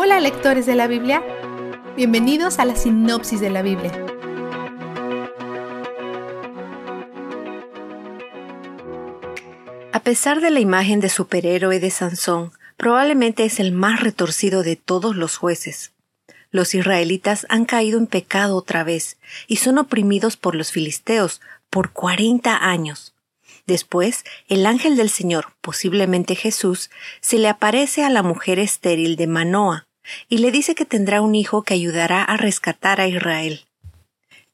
Hola 0.00 0.20
lectores 0.20 0.64
de 0.64 0.76
la 0.76 0.86
Biblia, 0.86 1.24
bienvenidos 1.96 2.60
a 2.60 2.64
la 2.64 2.76
sinopsis 2.76 3.40
de 3.40 3.50
la 3.50 3.62
Biblia. 3.62 3.90
A 9.92 10.00
pesar 10.04 10.40
de 10.40 10.52
la 10.52 10.60
imagen 10.60 11.00
de 11.00 11.08
superhéroe 11.08 11.80
de 11.80 11.90
Sansón, 11.90 12.52
probablemente 12.76 13.44
es 13.44 13.58
el 13.58 13.72
más 13.72 13.98
retorcido 13.98 14.62
de 14.62 14.76
todos 14.76 15.16
los 15.16 15.36
jueces. 15.36 15.90
Los 16.52 16.76
israelitas 16.76 17.44
han 17.48 17.64
caído 17.64 17.98
en 17.98 18.06
pecado 18.06 18.54
otra 18.54 18.84
vez 18.84 19.18
y 19.48 19.56
son 19.56 19.78
oprimidos 19.78 20.36
por 20.36 20.54
los 20.54 20.70
filisteos 20.70 21.40
por 21.70 21.90
cuarenta 21.90 22.56
años. 22.70 23.16
Después, 23.66 24.24
el 24.46 24.64
ángel 24.64 24.96
del 24.96 25.10
Señor, 25.10 25.54
posiblemente 25.60 26.36
Jesús, 26.36 26.88
se 27.20 27.38
le 27.38 27.48
aparece 27.48 28.04
a 28.04 28.10
la 28.10 28.22
mujer 28.22 28.60
estéril 28.60 29.16
de 29.16 29.26
Manoa 29.26 29.87
y 30.28 30.38
le 30.38 30.50
dice 30.50 30.74
que 30.74 30.84
tendrá 30.84 31.20
un 31.20 31.34
hijo 31.34 31.62
que 31.62 31.74
ayudará 31.74 32.22
a 32.22 32.36
rescatar 32.36 33.00
a 33.00 33.08
Israel. 33.08 33.66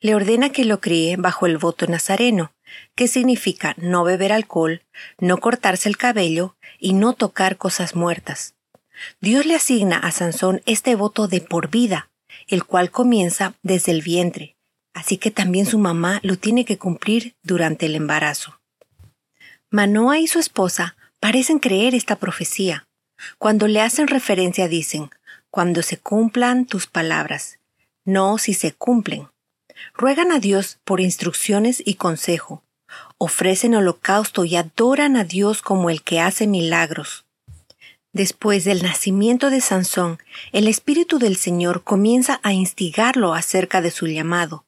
Le 0.00 0.14
ordena 0.14 0.50
que 0.50 0.64
lo 0.64 0.80
críe 0.80 1.16
bajo 1.16 1.46
el 1.46 1.58
voto 1.58 1.86
nazareno, 1.86 2.52
que 2.94 3.08
significa 3.08 3.74
no 3.78 4.04
beber 4.04 4.32
alcohol, 4.32 4.82
no 5.18 5.38
cortarse 5.38 5.88
el 5.88 5.96
cabello 5.96 6.56
y 6.78 6.92
no 6.92 7.14
tocar 7.14 7.56
cosas 7.56 7.94
muertas. 7.94 8.54
Dios 9.20 9.46
le 9.46 9.54
asigna 9.54 9.98
a 9.98 10.10
Sansón 10.10 10.62
este 10.66 10.94
voto 10.94 11.28
de 11.28 11.40
por 11.40 11.70
vida, 11.70 12.10
el 12.48 12.64
cual 12.64 12.90
comienza 12.90 13.54
desde 13.62 13.92
el 13.92 14.02
vientre, 14.02 14.56
así 14.94 15.18
que 15.18 15.30
también 15.30 15.66
su 15.66 15.78
mamá 15.78 16.20
lo 16.22 16.36
tiene 16.36 16.64
que 16.64 16.78
cumplir 16.78 17.34
durante 17.42 17.86
el 17.86 17.94
embarazo. 17.94 18.60
Manoa 19.70 20.18
y 20.18 20.26
su 20.26 20.38
esposa 20.38 20.96
parecen 21.20 21.58
creer 21.58 21.94
esta 21.94 22.16
profecía. 22.16 22.86
Cuando 23.38 23.66
le 23.66 23.80
hacen 23.80 24.08
referencia 24.08 24.68
dicen, 24.68 25.10
cuando 25.56 25.80
se 25.80 25.96
cumplan 25.96 26.66
tus 26.66 26.86
palabras, 26.86 27.60
no 28.04 28.36
si 28.36 28.52
se 28.52 28.72
cumplen. 28.72 29.28
Ruegan 29.94 30.30
a 30.30 30.38
Dios 30.38 30.80
por 30.84 31.00
instrucciones 31.00 31.82
y 31.82 31.94
consejo. 31.94 32.62
Ofrecen 33.16 33.74
holocausto 33.74 34.44
y 34.44 34.56
adoran 34.56 35.16
a 35.16 35.24
Dios 35.24 35.62
como 35.62 35.88
el 35.88 36.02
que 36.02 36.20
hace 36.20 36.46
milagros. 36.46 37.24
Después 38.12 38.64
del 38.64 38.82
nacimiento 38.82 39.48
de 39.48 39.62
Sansón, 39.62 40.18
el 40.52 40.68
Espíritu 40.68 41.18
del 41.18 41.36
Señor 41.36 41.84
comienza 41.84 42.38
a 42.42 42.52
instigarlo 42.52 43.32
acerca 43.32 43.80
de 43.80 43.90
su 43.90 44.06
llamado. 44.08 44.66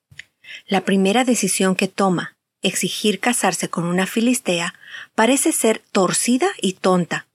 La 0.69 0.87
primera 0.87 1.25
decisión 1.25 1.77
que 1.77 1.89
toma, 1.89 2.39
exigir 2.63 3.21
casarse 3.21 3.69
con 3.69 3.85
una 3.85 4.07
filistea 4.07 4.73
parece 5.15 5.53
ser 5.53 5.83
torcida 5.93 6.49
y 6.63 6.73
tonta. 6.73 7.28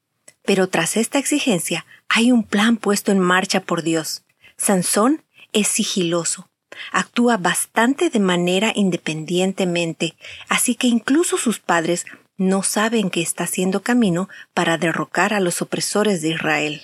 Pero 0.44 0.68
tras 0.68 0.98
esta 0.98 1.20
exigencia 1.20 1.86
hay 2.10 2.32
un 2.32 2.44
plan 2.44 2.78
puesto 2.78 3.12
en 3.12 3.20
marcha 3.20 3.62
por 3.62 3.82
Dios. 3.82 4.24
Sansón 4.58 5.24
es 5.52 5.68
sigiloso, 5.68 6.50
actúa 6.92 7.38
bastante 7.38 8.10
de 8.10 8.20
manera 8.20 8.72
independientemente, 8.76 10.16
así 10.50 10.76
que 10.76 10.88
incluso 10.88 11.38
sus 11.38 11.60
padres 11.60 12.06
no 12.38 12.64
saben 12.64 13.10
que 13.10 13.22
está 13.22 13.44
haciendo 13.44 13.82
camino 13.82 14.30
para 14.54 14.78
derrocar 14.78 15.34
a 15.34 15.40
los 15.40 15.62
opresores 15.62 16.22
de 16.22 16.30
Israel. 16.30 16.82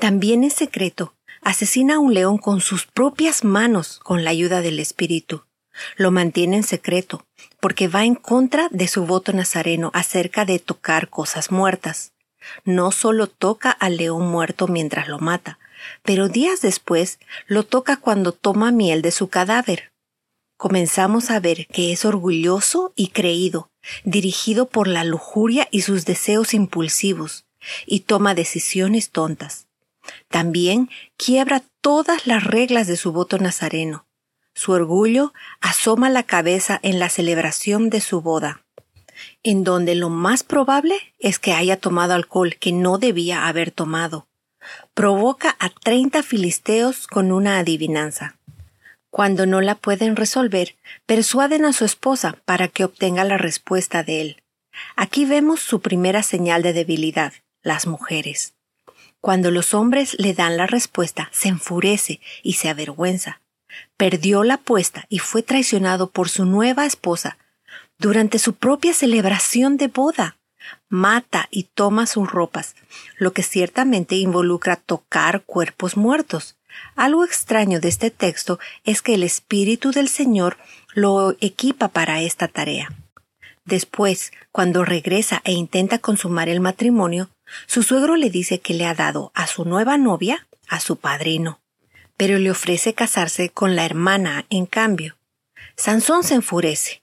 También 0.00 0.44
en 0.44 0.50
secreto 0.50 1.14
asesina 1.42 1.96
a 1.96 1.98
un 1.98 2.14
león 2.14 2.38
con 2.38 2.60
sus 2.60 2.86
propias 2.86 3.44
manos 3.44 4.00
con 4.02 4.24
la 4.24 4.30
ayuda 4.30 4.60
del 4.60 4.80
Espíritu. 4.80 5.44
Lo 5.96 6.10
mantiene 6.10 6.56
en 6.56 6.62
secreto, 6.64 7.24
porque 7.60 7.88
va 7.88 8.04
en 8.04 8.16
contra 8.16 8.68
de 8.70 8.88
su 8.88 9.06
voto 9.06 9.32
nazareno 9.32 9.90
acerca 9.94 10.44
de 10.44 10.58
tocar 10.58 11.08
cosas 11.08 11.52
muertas. 11.52 12.12
No 12.64 12.92
solo 12.92 13.26
toca 13.26 13.70
al 13.70 13.96
león 13.96 14.28
muerto 14.28 14.68
mientras 14.68 15.08
lo 15.08 15.18
mata, 15.18 15.58
pero 16.02 16.28
días 16.28 16.60
después 16.60 17.18
lo 17.46 17.64
toca 17.64 17.96
cuando 17.96 18.32
toma 18.32 18.70
miel 18.70 19.02
de 19.02 19.10
su 19.10 19.28
cadáver. 19.28 19.92
Comenzamos 20.56 21.30
a 21.30 21.40
ver 21.40 21.66
que 21.68 21.92
es 21.92 22.04
orgulloso 22.04 22.92
y 22.96 23.08
creído, 23.08 23.70
dirigido 24.04 24.66
por 24.66 24.88
la 24.88 25.04
lujuria 25.04 25.68
y 25.70 25.82
sus 25.82 26.04
deseos 26.04 26.52
impulsivos, 26.52 27.44
y 27.86 28.00
toma 28.00 28.34
decisiones 28.34 29.10
tontas. 29.10 29.66
También 30.28 30.90
quiebra 31.16 31.62
todas 31.80 32.26
las 32.26 32.44
reglas 32.44 32.86
de 32.86 32.96
su 32.96 33.12
voto 33.12 33.38
nazareno, 33.38 34.08
su 34.58 34.72
orgullo 34.72 35.32
asoma 35.60 36.10
la 36.10 36.24
cabeza 36.24 36.80
en 36.82 36.98
la 36.98 37.10
celebración 37.10 37.90
de 37.90 38.00
su 38.00 38.22
boda, 38.22 38.64
en 39.42 39.64
donde 39.64 39.94
lo 39.94 40.08
más 40.08 40.42
probable 40.42 40.96
es 41.18 41.38
que 41.38 41.52
haya 41.52 41.76
tomado 41.76 42.14
alcohol 42.14 42.56
que 42.56 42.72
no 42.72 42.98
debía 42.98 43.46
haber 43.46 43.70
tomado. 43.70 44.28
Provoca 44.94 45.56
a 45.58 45.70
treinta 45.70 46.22
filisteos 46.22 47.06
con 47.06 47.32
una 47.32 47.58
adivinanza. 47.58 48.36
Cuando 49.10 49.46
no 49.46 49.60
la 49.60 49.74
pueden 49.74 50.16
resolver, 50.16 50.76
persuaden 51.06 51.64
a 51.64 51.72
su 51.72 51.84
esposa 51.84 52.36
para 52.44 52.68
que 52.68 52.84
obtenga 52.84 53.24
la 53.24 53.38
respuesta 53.38 54.02
de 54.02 54.20
él. 54.20 54.42
Aquí 54.96 55.24
vemos 55.24 55.60
su 55.60 55.80
primera 55.80 56.22
señal 56.22 56.62
de 56.62 56.72
debilidad, 56.72 57.32
las 57.62 57.86
mujeres. 57.86 58.54
Cuando 59.20 59.50
los 59.50 59.74
hombres 59.74 60.14
le 60.18 60.34
dan 60.34 60.56
la 60.56 60.66
respuesta, 60.66 61.30
se 61.32 61.48
enfurece 61.48 62.20
y 62.42 62.54
se 62.54 62.68
avergüenza 62.68 63.40
perdió 63.96 64.44
la 64.44 64.54
apuesta 64.54 65.06
y 65.08 65.18
fue 65.18 65.42
traicionado 65.42 66.10
por 66.10 66.28
su 66.28 66.44
nueva 66.44 66.86
esposa 66.86 67.38
durante 67.98 68.38
su 68.38 68.54
propia 68.54 68.94
celebración 68.94 69.76
de 69.76 69.88
boda. 69.88 70.36
Mata 70.88 71.48
y 71.50 71.64
toma 71.64 72.06
sus 72.06 72.30
ropas, 72.30 72.74
lo 73.16 73.32
que 73.32 73.42
ciertamente 73.42 74.16
involucra 74.16 74.76
tocar 74.76 75.42
cuerpos 75.42 75.96
muertos. 75.96 76.56
Algo 76.94 77.24
extraño 77.24 77.80
de 77.80 77.88
este 77.88 78.10
texto 78.10 78.58
es 78.84 79.02
que 79.02 79.14
el 79.14 79.22
Espíritu 79.22 79.92
del 79.92 80.08
Señor 80.08 80.58
lo 80.94 81.36
equipa 81.40 81.88
para 81.88 82.20
esta 82.20 82.48
tarea. 82.48 82.88
Después, 83.64 84.32
cuando 84.52 84.84
regresa 84.84 85.40
e 85.44 85.52
intenta 85.52 85.98
consumar 85.98 86.48
el 86.48 86.60
matrimonio, 86.60 87.30
su 87.66 87.82
suegro 87.82 88.16
le 88.16 88.30
dice 88.30 88.60
que 88.60 88.74
le 88.74 88.86
ha 88.86 88.94
dado 88.94 89.32
a 89.34 89.46
su 89.46 89.64
nueva 89.64 89.98
novia 89.98 90.46
a 90.68 90.80
su 90.80 90.96
padrino 90.96 91.60
pero 92.18 92.38
le 92.38 92.50
ofrece 92.50 92.92
casarse 92.92 93.48
con 93.48 93.76
la 93.76 93.86
hermana 93.86 94.44
en 94.50 94.66
cambio. 94.66 95.16
Sansón 95.76 96.24
se 96.24 96.34
enfurece, 96.34 97.00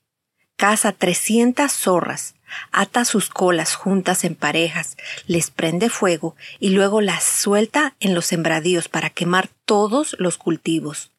caza 0.55 0.91
trescientas 0.91 1.73
zorras, 1.73 2.35
ata 2.71 3.05
sus 3.05 3.29
colas 3.29 3.75
juntas 3.75 4.23
en 4.23 4.35
parejas, 4.35 4.97
les 5.27 5.51
prende 5.51 5.89
fuego 5.89 6.35
y 6.59 6.69
luego 6.69 7.01
las 7.01 7.23
suelta 7.23 7.95
en 7.99 8.13
los 8.13 8.25
sembradíos 8.25 8.87
para 8.87 9.09
quemar 9.09 9.49
todos 9.65 10.15
los 10.19 10.37
cultivos. 10.37 11.11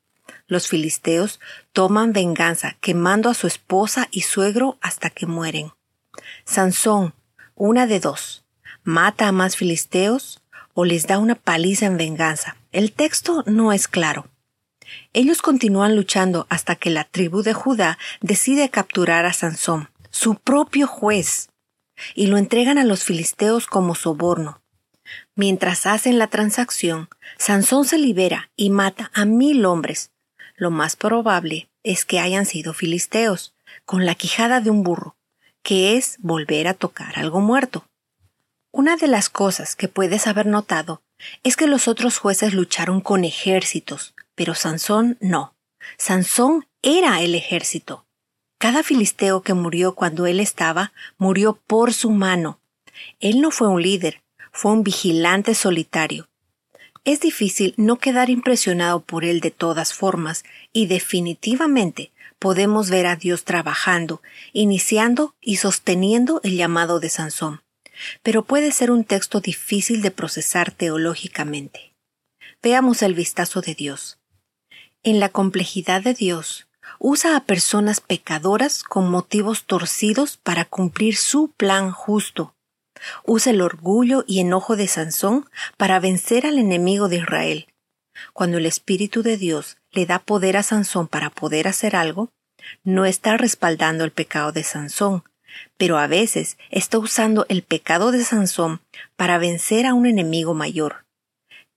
Los 0.47 0.69
filisteos 0.69 1.41
toman 1.73 2.13
venganza 2.13 2.77
quemando 2.81 3.31
a 3.31 3.35
su 3.35 3.47
esposa 3.47 4.09
y 4.11 4.23
suegro 4.23 4.79
hasta 4.81 5.11
que 5.11 5.27
mueren. 5.27 5.73
Sansón, 6.45 7.15
una 7.55 7.87
de 7.87 8.01
dos, 8.01 8.45
mata 8.85 9.29
a 9.29 9.33
más 9.33 9.57
filisteos 9.57 10.41
o 10.73 10.85
les 10.85 11.07
da 11.07 11.19
una 11.19 11.35
paliza 11.35 11.87
en 11.87 11.97
venganza. 11.97 12.57
El 12.71 12.93
texto 12.93 13.43
no 13.47 13.73
es 13.73 13.89
claro. 13.89 14.29
Ellos 15.13 15.43
continúan 15.43 15.97
luchando 15.97 16.47
hasta 16.49 16.77
que 16.77 16.91
la 16.91 17.05
tribu 17.05 17.43
de 17.43 17.53
Judá 17.53 17.99
decide 18.21 18.69
capturar 18.69 19.27
a 19.27 19.33
Sansón, 19.33 19.91
su 20.11 20.37
propio 20.37 20.87
juez, 20.87 21.49
y 22.15 22.27
lo 22.27 22.39
entregan 22.39 22.79
a 22.79 22.85
los 22.85 23.05
filisteos 23.05 23.67
como 23.67 23.95
soborno. 23.95 24.63
Mientras 25.35 25.87
hacen 25.87 26.19
la 26.19 26.27
transacción, 26.27 27.09
Sansón 27.39 27.85
se 27.85 27.99
libera 27.99 28.51
y 28.57 28.71
mata 28.71 29.11
a 29.15 29.25
mil 29.25 29.65
hombres. 29.65 30.11
Lo 30.57 30.71
más 30.71 30.97
probable 30.97 31.69
es 31.83 32.05
que 32.05 32.19
hayan 32.19 32.47
sido 32.47 32.75
filisteos, 32.75 33.55
con 33.85 34.07
la 34.07 34.15
quijada 34.15 34.61
de 34.61 34.71
un 34.71 34.83
burro, 34.83 35.17
que 35.63 35.97
es 35.97 36.17
volver 36.19 36.69
a 36.69 36.75
tocar 36.75 37.19
algo 37.19 37.41
muerto. 37.41 37.87
Una 38.73 38.97
de 38.97 39.07
las 39.07 39.29
cosas 39.29 39.77
que 39.77 39.89
puedes 39.89 40.27
haber 40.27 40.47
notado 40.47 41.03
es 41.43 41.57
que 41.57 41.67
los 41.67 41.89
otros 41.89 42.19
jueces 42.19 42.53
lucharon 42.53 43.01
con 43.01 43.25
ejércitos, 43.25 44.15
pero 44.37 44.55
Sansón 44.55 45.19
no. 45.21 45.57
Sansón 45.99 46.69
era 46.83 47.21
el 47.23 47.35
ejército. 47.35 48.07
Cada 48.59 48.85
filisteo 48.85 49.43
que 49.43 49.55
murió 49.55 49.97
cuando 49.97 50.27
él 50.27 50.39
estaba 50.39 50.93
murió 51.19 51.61
por 51.67 51.93
su 51.93 52.11
mano. 52.11 52.61
Él 53.19 53.41
no 53.41 53.51
fue 53.51 53.67
un 53.67 53.83
líder, 53.83 54.23
fue 54.53 54.71
un 54.71 54.85
vigilante 54.85 55.57
solitario. 55.57 56.29
Es 57.05 57.21
difícil 57.21 57.75
no 57.77 57.97
quedar 57.97 58.31
impresionado 58.31 59.01
por 59.01 59.25
él 59.25 59.41
de 59.41 59.51
todas 59.51 59.93
formas, 59.93 60.45
y 60.73 60.87
definitivamente 60.87 62.13
podemos 62.39 62.91
ver 62.91 63.07
a 63.07 63.17
Dios 63.17 63.45
trabajando, 63.45 64.23
iniciando 64.53 65.35
y 65.41 65.57
sosteniendo 65.57 66.41
el 66.45 66.57
llamado 66.57 67.01
de 67.01 67.09
Sansón 67.09 67.63
pero 68.23 68.45
puede 68.45 68.73
ser 68.73 68.91
un 68.91 69.05
texto 69.05 69.41
difícil 69.41 70.03
de 70.03 70.11
procesar 70.11 70.71
teológicamente. 70.73 71.95
Veamos 72.63 73.03
el 73.03 73.15
vistazo 73.15 73.61
de 73.61 73.75
Dios. 73.75 74.19
En 75.07 75.21
la 75.21 75.29
complejidad 75.29 76.03
de 76.03 76.15
Dios, 76.15 76.67
usa 76.99 77.37
a 77.37 77.45
personas 77.45 78.01
pecadoras 78.01 78.83
con 78.83 79.09
motivos 79.09 79.65
torcidos 79.65 80.37
para 80.37 80.65
cumplir 80.65 81.15
su 81.15 81.53
plan 81.53 81.93
justo. 81.93 82.57
Usa 83.25 83.53
el 83.53 83.61
orgullo 83.61 84.25
y 84.27 84.41
enojo 84.41 84.75
de 84.75 84.89
Sansón 84.89 85.49
para 85.77 86.01
vencer 86.01 86.45
al 86.45 86.59
enemigo 86.59 87.09
de 87.09 87.19
Israel. 87.19 87.69
Cuando 88.33 88.59
el 88.59 88.67
Espíritu 88.67 89.23
de 89.23 89.37
Dios 89.37 89.77
le 89.93 90.07
da 90.07 90.19
poder 90.19 90.57
a 90.57 90.65
Sansón 90.65 91.07
para 91.07 91.31
poder 91.31 91.69
hacer 91.69 91.95
algo, 91.95 92.31
no 92.83 93.05
está 93.05 93.37
respaldando 93.37 94.03
el 94.03 94.11
pecado 94.11 94.51
de 94.51 94.65
Sansón, 94.65 95.23
pero 95.77 95.99
a 95.99 96.09
veces 96.09 96.59
está 96.73 96.99
usando 96.99 97.47
el 97.49 97.63
pecado 97.63 98.11
de 98.11 98.25
Sansón 98.25 98.81
para 99.15 99.39
vencer 99.39 99.87
a 99.87 99.95
un 99.95 100.07
enemigo 100.07 100.53
mayor. 100.53 101.05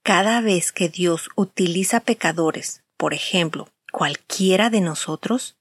Cada 0.02 0.40
vez 0.40 0.72
que 0.72 0.88
Dios 0.88 1.28
utiliza 1.36 2.00
pecadores, 2.00 2.82
por 3.00 3.14
ejemplo, 3.14 3.66
cualquiera 3.90 4.68
de 4.68 4.82
nosotros, 4.82 5.56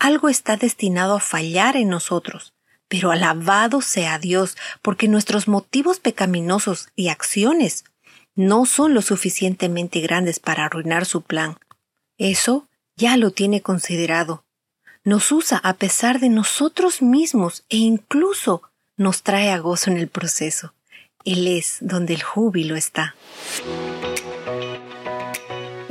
algo 0.00 0.28
está 0.28 0.56
destinado 0.56 1.14
a 1.14 1.20
fallar 1.20 1.76
en 1.76 1.88
nosotros, 1.88 2.54
pero 2.88 3.12
alabado 3.12 3.82
sea 3.82 4.18
Dios, 4.18 4.56
porque 4.82 5.06
nuestros 5.06 5.46
motivos 5.46 6.00
pecaminosos 6.00 6.88
y 6.96 7.06
acciones 7.06 7.84
no 8.34 8.66
son 8.66 8.94
lo 8.94 9.02
suficientemente 9.02 10.00
grandes 10.00 10.40
para 10.40 10.64
arruinar 10.64 11.06
su 11.06 11.22
plan. 11.22 11.56
Eso 12.18 12.66
ya 12.96 13.16
lo 13.16 13.30
tiene 13.30 13.62
considerado. 13.62 14.44
Nos 15.04 15.30
usa 15.30 15.58
a 15.58 15.74
pesar 15.74 16.18
de 16.18 16.30
nosotros 16.30 17.00
mismos 17.00 17.64
e 17.68 17.76
incluso 17.76 18.62
nos 18.96 19.22
trae 19.22 19.52
a 19.52 19.58
gozo 19.58 19.88
en 19.92 19.98
el 19.98 20.08
proceso. 20.08 20.74
Él 21.24 21.46
es 21.46 21.76
donde 21.80 22.14
el 22.14 22.24
júbilo 22.24 22.74
está. 22.74 23.14